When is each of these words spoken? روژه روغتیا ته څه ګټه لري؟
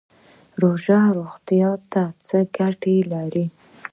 روژه 0.61 1.01
روغتیا 1.17 1.71
ته 1.91 2.03
څه 2.27 2.37
ګټه 2.57 2.95
لري؟ 3.11 3.45